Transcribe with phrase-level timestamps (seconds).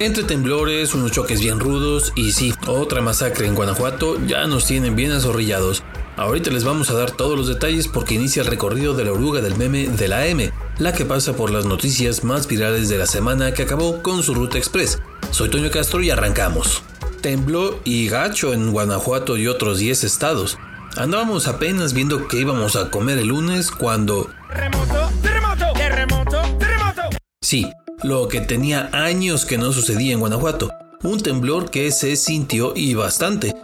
[0.00, 4.96] Entre temblores, unos choques bien rudos y sí, otra masacre en Guanajuato ya nos tienen
[4.96, 5.82] bien azorrillados.
[6.16, 9.42] Ahorita les vamos a dar todos los detalles porque inicia el recorrido de la oruga
[9.42, 13.04] del meme de la M, la que pasa por las noticias más virales de la
[13.04, 15.02] semana que acabó con su ruta express.
[15.32, 16.82] Soy Toño Castro y arrancamos.
[17.20, 20.56] Tembló y gacho en Guanajuato y otros 10 estados.
[20.96, 24.30] Andábamos apenas viendo qué íbamos a comer el lunes cuando...
[24.48, 27.02] Terremoto, terremoto, terremoto, terremoto.
[27.42, 27.70] Sí,
[28.02, 30.70] lo que tenía años que no sucedía en Guanajuato.
[31.02, 33.54] Un temblor que se sintió y bastante.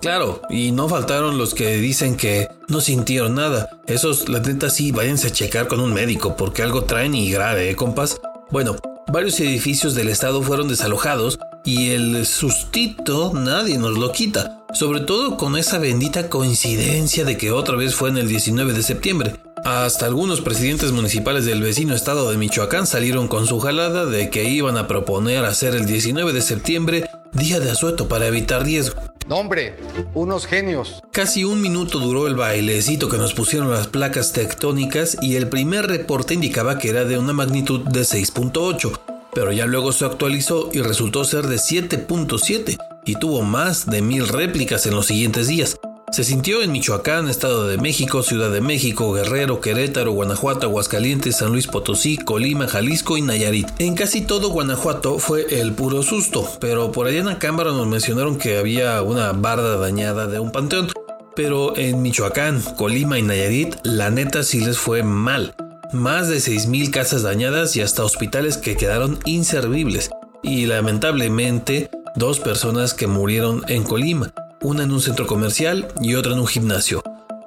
[0.00, 3.80] Claro, y no faltaron los que dicen que no sintieron nada.
[3.86, 7.70] Esos, la neta, sí, váyanse a checar con un médico, porque algo traen y grave,
[7.70, 8.20] ¿eh, compas?
[8.50, 8.76] Bueno,
[9.10, 14.66] varios edificios del estado fueron desalojados y el sustito nadie nos lo quita.
[14.74, 18.82] Sobre todo con esa bendita coincidencia de que otra vez fue en el 19 de
[18.82, 19.43] septiembre.
[19.64, 24.44] Hasta algunos presidentes municipales del vecino estado de Michoacán salieron con su jalada de que
[24.44, 29.00] iban a proponer hacer el 19 de septiembre día de asueto para evitar riesgo.
[29.26, 29.76] No, hombre,
[30.12, 31.02] unos genios.
[31.12, 35.86] Casi un minuto duró el bailecito que nos pusieron las placas tectónicas y el primer
[35.86, 39.00] reporte indicaba que era de una magnitud de 6.8,
[39.32, 44.28] pero ya luego se actualizó y resultó ser de 7.7 y tuvo más de mil
[44.28, 45.78] réplicas en los siguientes días.
[46.14, 51.50] Se sintió en Michoacán, Estado de México, Ciudad de México, Guerrero, Querétaro, Guanajuato, Aguascalientes, San
[51.50, 53.66] Luis Potosí, Colima, Jalisco y Nayarit.
[53.80, 57.88] En casi todo Guanajuato fue el puro susto, pero por allá en la cámara nos
[57.88, 60.92] mencionaron que había una barda dañada de un panteón.
[61.34, 65.56] Pero en Michoacán, Colima y Nayarit, la neta sí les fue mal.
[65.92, 70.10] Más de 6.000 casas dañadas y hasta hospitales que quedaron inservibles.
[70.44, 74.32] Y lamentablemente, dos personas que murieron en Colima
[74.64, 77.02] una en un centro comercial y otra en un gimnasio.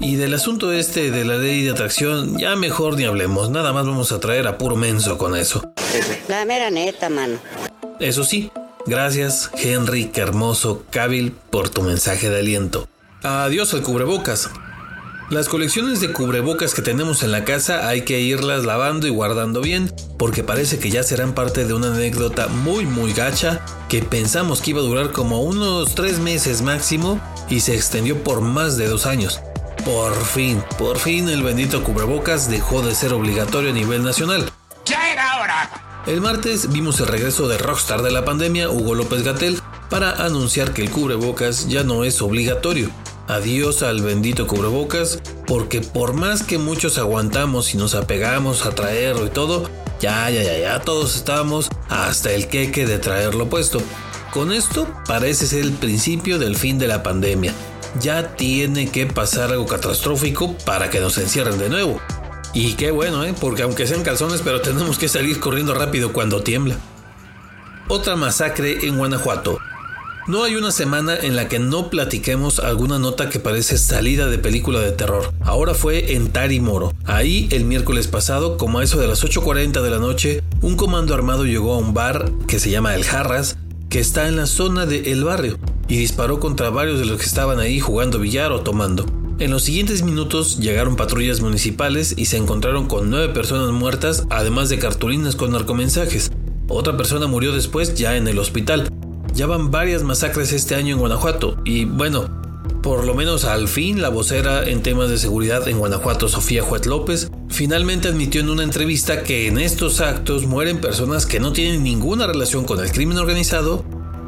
[0.00, 3.86] Y del asunto este de la ley de atracción, ya mejor ni hablemos, nada más
[3.86, 5.62] vamos a traer a puro menso con eso.
[6.28, 7.38] La mera neta, mano.
[8.00, 8.50] Eso sí,
[8.86, 12.88] gracias Henry Hermoso Cabil por tu mensaje de aliento.
[13.22, 14.50] Adiós al cubrebocas.
[15.32, 19.62] Las colecciones de cubrebocas que tenemos en la casa hay que irlas lavando y guardando
[19.62, 24.60] bien, porque parece que ya serán parte de una anécdota muy muy gacha que pensamos
[24.60, 28.88] que iba a durar como unos tres meses máximo y se extendió por más de
[28.88, 29.40] dos años.
[29.86, 34.52] Por fin, por fin el bendito cubrebocas dejó de ser obligatorio a nivel nacional.
[34.84, 36.02] Ya era hora.
[36.04, 40.74] El martes vimos el regreso de rockstar de la pandemia, Hugo López Gatel, para anunciar
[40.74, 42.90] que el cubrebocas ya no es obligatorio.
[43.32, 49.24] Adiós al bendito cubrebocas, porque por más que muchos aguantamos y nos apegamos a traerlo
[49.24, 49.70] y todo,
[50.00, 53.80] ya, ya, ya, ya todos estábamos hasta el queque de traerlo puesto.
[54.34, 57.54] Con esto parece ser el principio del fin de la pandemia.
[57.98, 62.02] Ya tiene que pasar algo catastrófico para que nos encierren de nuevo.
[62.52, 63.34] Y qué bueno, ¿eh?
[63.40, 66.76] porque aunque sean calzones, pero tenemos que salir corriendo rápido cuando tiembla.
[67.88, 69.58] Otra masacre en Guanajuato.
[70.28, 74.38] No hay una semana en la que no platiquemos alguna nota que parece salida de
[74.38, 75.34] película de terror.
[75.40, 76.92] Ahora fue en Tarimoro.
[77.04, 81.12] Ahí, el miércoles pasado, como a eso de las 8.40 de la noche, un comando
[81.12, 83.58] armado llegó a un bar que se llama El Jarras,
[83.90, 87.26] que está en la zona de El Barrio, y disparó contra varios de los que
[87.26, 89.04] estaban ahí jugando billar o tomando.
[89.40, 94.68] En los siguientes minutos llegaron patrullas municipales y se encontraron con nueve personas muertas, además
[94.68, 96.30] de cartulinas con narcomensajes.
[96.68, 98.91] Otra persona murió después ya en el hospital.
[99.44, 102.28] Varias masacres este año en Guanajuato y bueno,
[102.80, 106.86] por lo menos al fin la vocera en temas de seguridad en Guanajuato, Sofía Juez
[106.86, 111.82] López, finalmente admitió en una entrevista que en estos actos mueren personas que no tienen
[111.82, 113.84] ninguna relación con el crimen organizado,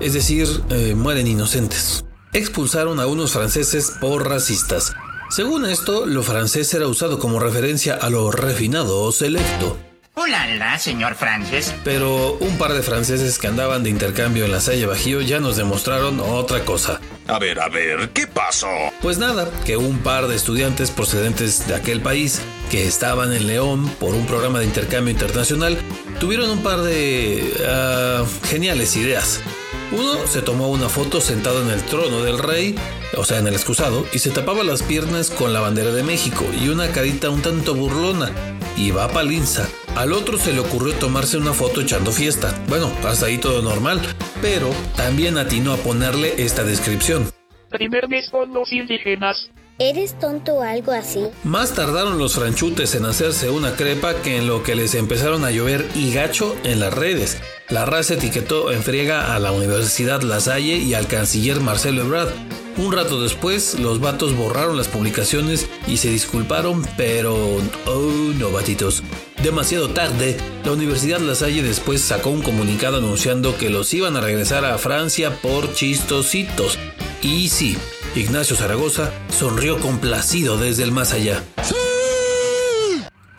[0.00, 2.04] es decir, eh, mueren inocentes.
[2.32, 4.92] Expulsaron a unos franceses por racistas.
[5.30, 9.76] Según esto, lo francés era usado como referencia a lo refinado o selecto.
[10.18, 11.74] Hola, señor Francis.
[11.84, 15.58] Pero un par de franceses que andaban de intercambio en la Salle Bajío ya nos
[15.58, 17.02] demostraron otra cosa.
[17.26, 18.66] A ver, a ver, ¿qué pasó?
[19.02, 22.40] Pues nada, que un par de estudiantes procedentes de aquel país
[22.70, 25.76] que estaban en León por un programa de intercambio internacional
[26.18, 29.40] tuvieron un par de uh, geniales ideas.
[29.92, 32.74] Uno se tomó una foto sentado en el trono del rey,
[33.18, 36.46] o sea, en el excusado, y se tapaba las piernas con la bandera de México
[36.58, 38.55] y una carita un tanto burlona.
[38.76, 39.68] Y va palinza.
[39.96, 42.54] Al otro se le ocurrió tomarse una foto echando fiesta.
[42.68, 44.00] Bueno, hasta ahí todo normal,
[44.42, 47.30] pero también atinó a ponerle esta descripción.
[47.70, 49.50] Primer mes con los indígenas.
[49.78, 51.26] ¿Eres tonto o algo así?
[51.44, 55.50] Más tardaron los franchutes en hacerse una crepa que en lo que les empezaron a
[55.50, 57.36] llover y gacho en las redes.
[57.68, 62.30] La raza etiquetó en friega a la Universidad La Salle y al canciller Marcelo Ebrard.
[62.78, 67.36] Un rato después, los vatos borraron las publicaciones y se disculparon, pero...
[67.84, 69.02] Oh, no, batitos.
[69.42, 74.22] Demasiado tarde, la Universidad La Salle después sacó un comunicado anunciando que los iban a
[74.22, 76.78] regresar a Francia por chistositos.
[77.20, 77.76] Y sí,
[78.16, 81.44] Ignacio Zaragoza sonrió complacido desde el más allá.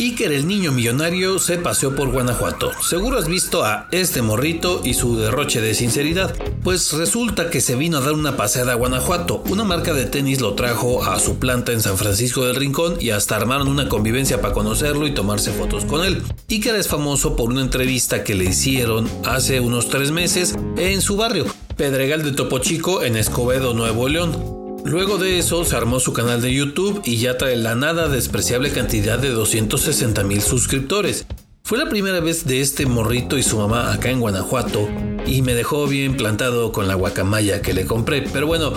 [0.00, 2.70] Iker el niño millonario se paseó por Guanajuato.
[2.80, 6.36] Seguro has visto a este morrito y su derroche de sinceridad.
[6.62, 9.42] Pues resulta que se vino a dar una paseada a Guanajuato.
[9.50, 13.10] Una marca de tenis lo trajo a su planta en San Francisco del Rincón y
[13.10, 16.22] hasta armaron una convivencia para conocerlo y tomarse fotos con él.
[16.48, 21.16] Iker es famoso por una entrevista que le hicieron hace unos tres meses en su
[21.16, 24.57] barrio, Pedregal de Topo Chico en Escobedo, Nuevo León.
[24.84, 28.70] Luego de eso se armó su canal de YouTube y ya trae la nada despreciable
[28.70, 31.26] cantidad de 260 mil suscriptores.
[31.62, 34.88] Fue la primera vez de este morrito y su mamá acá en Guanajuato
[35.26, 38.72] y me dejó bien plantado con la guacamaya que le compré, pero bueno,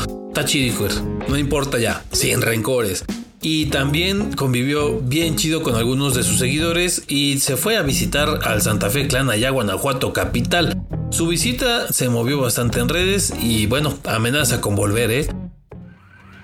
[0.45, 0.87] chido,
[1.29, 3.05] no importa ya, sin rencores.
[3.41, 8.41] Y también convivió bien chido con algunos de sus seguidores y se fue a visitar
[8.43, 10.77] al Santa Fe Clan allá Guanajuato capital.
[11.09, 15.27] Su visita se movió bastante en redes y bueno, amenaza con volver, ¿eh?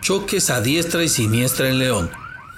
[0.07, 2.09] Choques a diestra y siniestra en León.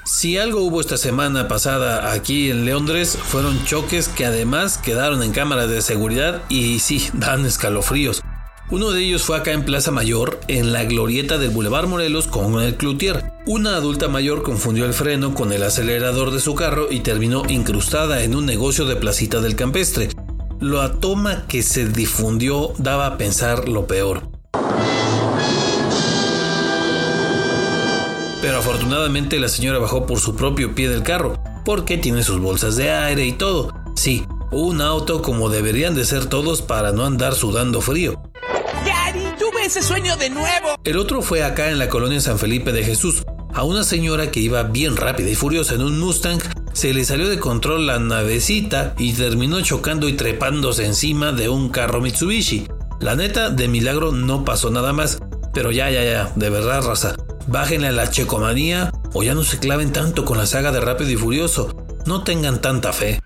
[0.06, 5.32] Si algo hubo esta semana pasada aquí en Leondres, fueron choques que además quedaron en
[5.32, 8.22] cámara de seguridad y sí, dan escalofríos.
[8.70, 12.62] Uno de ellos fue acá en Plaza Mayor, en la glorieta del Boulevard Morelos con
[12.62, 13.34] el Cloutier.
[13.48, 18.22] Una adulta mayor confundió el freno con el acelerador de su carro y terminó incrustada
[18.22, 20.10] en un negocio de Placita del Campestre.
[20.60, 24.39] La toma que se difundió daba a pensar lo peor.
[28.50, 32.78] Pero afortunadamente la señora bajó por su propio pie del carro, porque tiene sus bolsas
[32.78, 33.72] de aire y todo.
[33.96, 38.20] Sí, un auto como deberían de ser todos para no andar sudando frío.
[38.84, 40.70] Daddy, tuve ese sueño de nuevo.
[40.84, 43.24] El otro fue acá en la colonia San Felipe de Jesús.
[43.54, 46.40] A una señora que iba bien rápida y furiosa en un Mustang
[46.74, 51.70] se le salió de control la navecita y terminó chocando y trepándose encima de un
[51.70, 52.68] carro Mitsubishi.
[53.00, 55.20] La neta, de milagro no pasó nada más.
[55.54, 57.16] Pero ya, ya, ya, de verdad, raza.
[57.52, 61.10] Bájenle a la checomanía o ya no se claven tanto con la saga de Rápido
[61.10, 61.76] y Furioso.
[62.06, 63.20] No tengan tanta fe.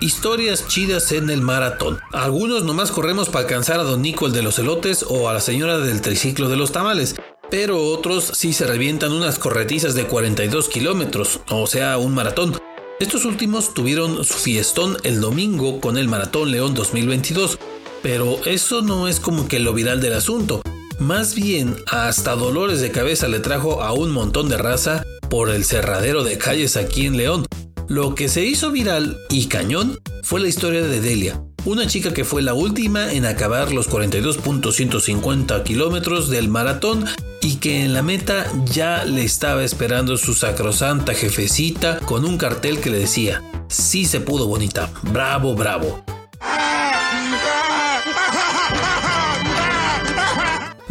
[0.00, 2.00] Historias chidas en el maratón.
[2.14, 5.40] Algunos nomás corremos para alcanzar a Don Nico el de los elotes o a la
[5.40, 7.14] señora del triciclo de los tamales.
[7.50, 12.56] Pero otros sí se revientan unas corretizas de 42 kilómetros, o sea, un maratón.
[12.98, 17.58] Estos últimos tuvieron su fiestón el domingo con el Maratón León 2022.
[18.02, 20.62] Pero eso no es como que lo viral del asunto.
[21.02, 25.64] Más bien, hasta dolores de cabeza le trajo a un montón de raza por el
[25.64, 27.44] cerradero de calles aquí en León.
[27.88, 32.22] Lo que se hizo viral y cañón fue la historia de Delia, una chica que
[32.22, 37.04] fue la última en acabar los 42.150 kilómetros del maratón
[37.40, 42.78] y que en la meta ya le estaba esperando su sacrosanta jefecita con un cartel
[42.78, 46.04] que le decía, sí se pudo bonita, bravo, bravo.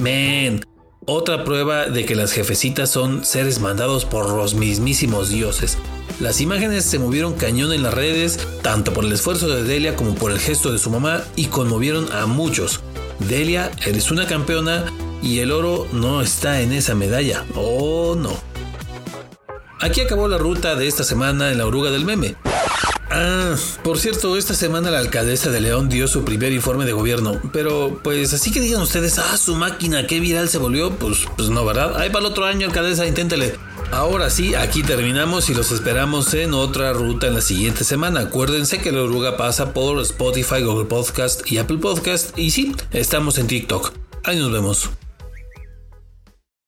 [0.01, 0.65] Men,
[1.05, 5.77] otra prueba de que las jefecitas son seres mandados por los mismísimos dioses.
[6.19, 10.15] Las imágenes se movieron cañón en las redes, tanto por el esfuerzo de Delia como
[10.15, 12.81] por el gesto de su mamá, y conmovieron a muchos.
[13.29, 14.85] Delia, eres una campeona
[15.21, 17.45] y el oro no está en esa medalla.
[17.53, 18.31] Oh, no.
[19.81, 22.35] Aquí acabó la ruta de esta semana en la oruga del meme.
[23.13, 27.41] Ah, por cierto, esta semana la alcaldesa de León dio su primer informe de gobierno,
[27.51, 31.49] pero pues así que digan ustedes, ah, su máquina, qué viral se volvió, pues, pues
[31.49, 31.97] no, ¿verdad?
[31.97, 33.55] Ahí para el otro año, alcaldesa, inténtele.
[33.91, 38.21] Ahora sí, aquí terminamos y los esperamos en otra ruta en la siguiente semana.
[38.21, 43.37] Acuérdense que la oruga pasa por Spotify, Google Podcast y Apple Podcast y sí, estamos
[43.37, 43.91] en TikTok.
[44.23, 44.89] Ahí nos vemos.